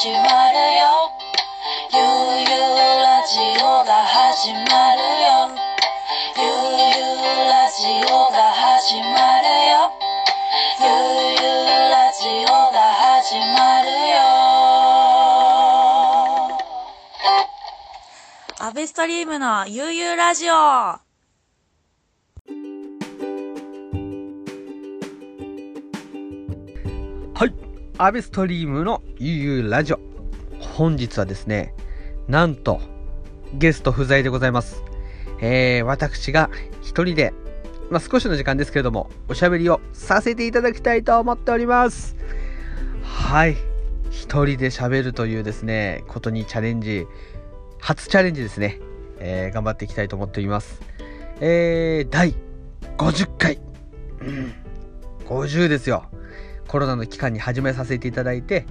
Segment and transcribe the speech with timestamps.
[0.00, 1.12] 始まるよ。
[1.92, 2.02] ゆう
[2.40, 5.52] ゆうラジオが始まるよ。
[6.38, 6.48] ゆう
[6.88, 9.04] ゆうラジオが始ま
[9.42, 9.92] るよ。
[10.80, 10.88] ゆう
[11.36, 14.24] ゆうラジオが始まるよ。
[18.58, 20.54] アベストリームの悠々ラジオ。
[20.54, 21.00] は
[27.46, 27.69] い。
[28.02, 30.00] アベストリームのゆうゆラジオ。
[30.58, 31.74] 本日はですね、
[32.28, 32.80] なんと、
[33.52, 34.82] ゲスト不在でございます。
[35.42, 36.48] えー、私が
[36.80, 37.34] 一人で、
[37.90, 42.16] まあ、少しの時間ですけれども、おしゃべりをさせていただきたいと思っております。
[43.02, 43.58] はい。
[44.10, 47.06] 一人で喋るというですね、ことにチャレンジ、
[47.80, 48.80] 初チャレンジですね。
[49.18, 50.80] えー、頑張っていきたいと思っております。
[51.42, 52.34] えー、第
[52.96, 53.58] 50回。
[54.22, 54.54] うん、
[55.26, 56.06] 50ですよ。
[56.70, 58.64] コロナの期間に始めさせていただいて、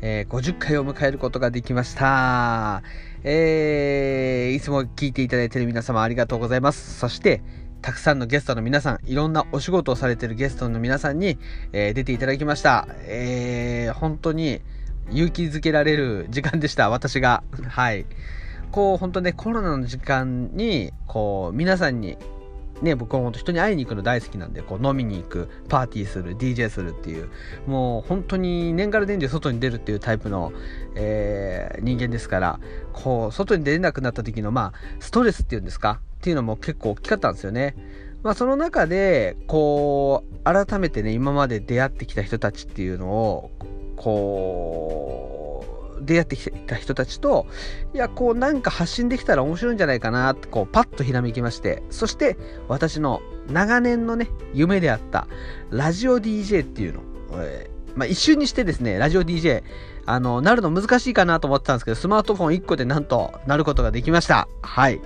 [0.00, 2.82] えー50回を迎えることができました。
[3.24, 6.98] えーいつも聞いていただいている皆様ありがとうございます。
[6.98, 7.42] そして、
[7.82, 11.36] たくさんのゲストの皆さん、いろんなお仕事をされているゲストの皆さんに、
[11.74, 12.88] えー出ていただきました。
[13.02, 14.62] えー本当に
[15.10, 17.42] 勇気づけられる時間でした、私が。
[17.68, 18.06] はい。
[18.72, 22.16] こう、本当ね、コロナの時間に、こう、皆さんに
[22.82, 27.28] ね、僕は本当人に会いに行くの大好きなんで、こう飲みに行く、パーティーする、DJ するっていう、
[27.66, 30.52] もう本当に年がら年中外に出るっていうタイプの、
[30.94, 32.60] えー人間ですから、
[32.92, 37.76] こう、外に出れなくなった時の、まあ、ストレスっていうんですかっていうのも結構大きかったんですよね。
[38.22, 43.50] まあ、その中で、こう、改めてね、今まで出会ってきた人たちっていうのを、
[43.96, 45.45] こう、
[46.00, 47.46] 出会ってきた人たちと、
[47.94, 52.36] いや、こうなんか発信できたら面白いんじゃないかなって、こうパッとひらめきまして、そして
[52.68, 55.26] 私の長年のね、夢であった、
[55.70, 57.00] ラジオ DJ っていうの、
[57.42, 59.62] えーまあ一瞬にしてですね、ラジオ DJ、
[60.04, 64.48] あの、なるの難しいかなと思ってたんですけど、スマートフォン1個でなんとなることができました。
[64.62, 65.00] はい。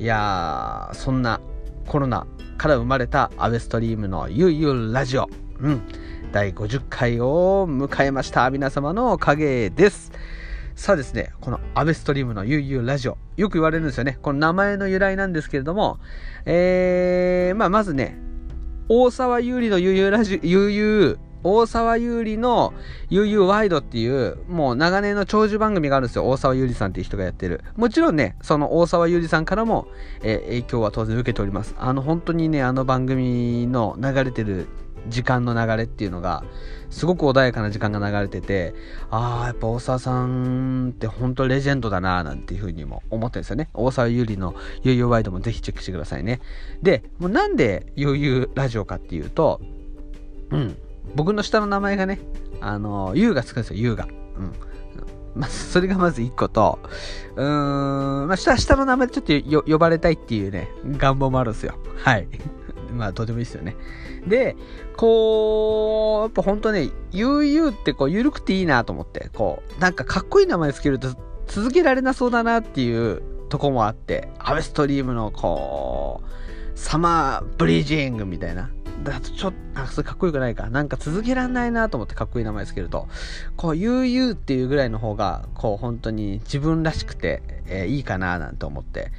[0.00, 1.40] いやー、そんな
[1.86, 5.28] コロナから生まれたアベストリームのゆうゆうラジオ。
[5.60, 5.82] うん。
[6.34, 8.50] 第50回を迎えました。
[8.50, 10.10] 皆様のおかげです。
[10.74, 14.18] さあですね、このアベストリームのゆうゆうラジオ、よく言われるんですよね。
[14.20, 16.00] この名前の由来なんですけれども、
[16.44, 18.18] えー、まあまずね、
[18.88, 22.74] 大沢優里のゆうゆうラジオ、ゆうゆう、大沢優里の
[23.10, 26.28] ゆうゆうワイドっていう、もう長年の長寿番組があるんですよ。
[26.28, 27.62] 大沢優里さんっていう人がやってる。
[27.76, 29.86] もちろんね、その大沢優里さんからも、
[30.24, 31.76] えー影響は当然受けております。
[31.78, 34.66] あの、本当にね、あの番組の流れてる
[35.08, 36.44] 時間の流れっていうのが、
[36.90, 38.74] すごく穏やかな時間が流れてて、
[39.10, 43.68] ああ、やっぱ大沢さんって本当レジェンドだななんていうふうにも思ってるんですよね。
[43.74, 46.40] 大沢優里のゆうゆうワイドもぜひチェックしてくださいね。
[46.82, 49.60] で、もうなんでゆうゆうラジオかっていうと、
[50.50, 50.76] うん、
[51.14, 52.20] 僕の下の名前がね、
[52.60, 54.06] あの、ゆうがつくんですよ、ゆうが。
[54.38, 54.52] うん。
[55.34, 56.78] まあ、それがまず一個と、
[57.34, 61.74] うーん、まあ、下、下の名前でちょっと呼ばれたいっていうね、願望もあるんですよ。
[61.96, 62.28] はい。
[62.94, 63.76] まあ、どうでもいいですよね。
[64.26, 64.56] で、
[64.96, 71.14] こう、やっぱほんとね、ゆうゆうってこう、ゆるくていいなと思って、こう、なんかかっこいい名前つけると
[71.46, 78.70] 続けられなそうだなっていうとこもあって、アベストリームのこう、サマーブリージングみたいな。
[79.02, 80.70] だとちょっと、それかっこよくないか。
[80.70, 83.08] なんか続けられないなと思ってかっこいい名前つけると、
[83.56, 89.10] こう、ゆうゆうっていうぐらいの方が、こう、本当に自分らしくて、えーいいかななんて思って、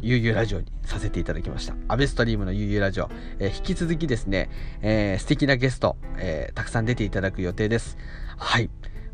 [0.00, 1.74] ゆうゆうラジオにさせていただきました。
[1.88, 4.50] アベストリームのゆうゆうラジオ、えー引き続きですね、
[4.82, 7.96] えー素敵なゲスト、えーたくさん出ていただく予定です。
[8.36, 8.68] はい。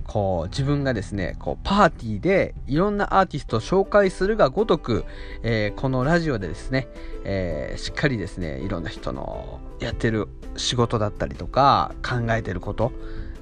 [0.07, 5.05] こう、自分がですね、こう、パーティーでいろんなアーティストを紹介するがごとく、
[5.43, 6.89] えーこのラジオでですね、
[7.25, 12.93] えーしっかりですね、いろんな人のやってる仕事だったりとか、考えてること、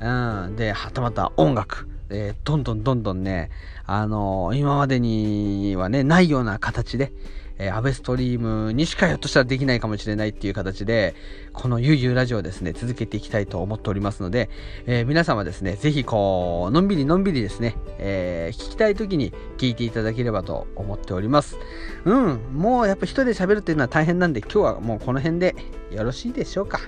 [0.01, 0.09] う
[0.49, 3.51] ん、で、はたまた音楽、えーどんどんどんどんね、
[3.87, 7.11] あのー今までにはね、ないような形で、
[7.59, 11.15] えーアベストリームにしかひょっとしたらできないかもしれないっていう形で、
[11.53, 14.51] このゆうゆうラジオをですね、続けていきたいと思っておりますので、
[14.87, 21.57] えー皆様ですね、ぜひこう、のんびりのんびりですね、えー聞きたい時に聞いていただければと思っております。
[22.05, 25.57] うん、もうやっぱ一人で喋るっていうのは大変なんで、今日はもうこの辺で
[25.91, 26.81] よろしいでしょうか。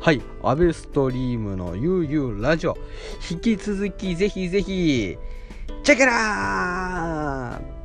[0.00, 2.78] はい、アベストリームのゆうゆうラジオ、
[3.30, 5.18] 引き続きぜひぜひ、
[5.82, 7.77] チェケラー